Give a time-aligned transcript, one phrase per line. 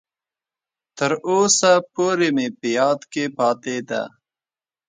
[0.97, 4.03] تر اوسه پورې مې په یاد کې پاتې ده.